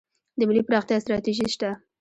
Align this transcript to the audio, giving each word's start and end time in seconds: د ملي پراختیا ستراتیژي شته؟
د 0.39 0.41
ملي 0.49 0.63
پراختیا 0.67 0.97
ستراتیژي 1.03 1.47
شته؟ 1.53 1.69